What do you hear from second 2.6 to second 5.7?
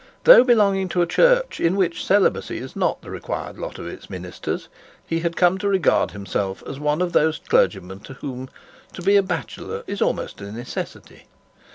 not the required lot of its ministers, he had come to